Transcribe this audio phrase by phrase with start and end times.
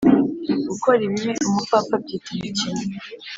[0.69, 2.81] gukora ibibi umupfapfa abyita ibikino,